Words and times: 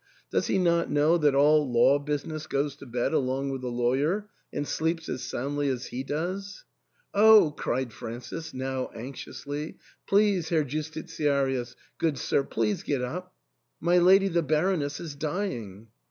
does 0.31 0.47
he 0.47 0.57
not 0.57 0.89
know 0.89 1.15
that 1.15 1.35
all 1.35 1.71
law 1.71 1.99
business 1.99 2.47
goes 2.47 2.75
to 2.75 2.87
bed 2.87 3.13
along 3.13 3.51
w^ith 3.51 3.61
the 3.61 3.67
lawyer, 3.67 4.27
and 4.51 4.67
sleeps 4.67 5.07
as 5.07 5.21
soundly 5.21 5.69
as 5.69 5.85
he 5.85 6.03
does?"" 6.03 6.63
Oh!" 7.13 7.51
cried 7.51 7.93
Francis, 7.93 8.51
now 8.51 8.89
anxiously;" 8.95 9.77
please, 10.09 10.49
Herr 10.49 10.63
Justitiarius, 10.65 11.75
good 11.99 12.17
sir, 12.17 12.43
please 12.43 12.81
get 12.81 13.03
up. 13.03 13.35
My 13.79 13.99
lady 13.99 14.27
the 14.27 14.41
Bar 14.41 14.73
oness 14.75 14.99
is 14.99 15.13
dying." 15.13 15.85